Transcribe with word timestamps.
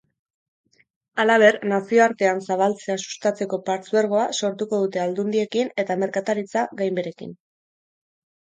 Halaber, 1.23 1.57
nazioartean 1.73 2.41
zabaltzea 2.47 2.95
sustatzeko 3.03 3.61
partzuergoa 3.69 4.25
sortuko 4.39 4.81
dute 4.87 5.05
aldundiekin 5.05 5.73
eta 5.85 6.01
merkataritza-ganberekin. 6.07 7.39